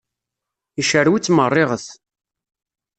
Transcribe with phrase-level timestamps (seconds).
[0.77, 1.87] Yecrew-itt merriɣet!